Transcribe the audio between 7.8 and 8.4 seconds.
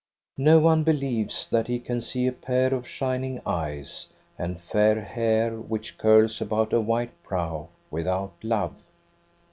\vithout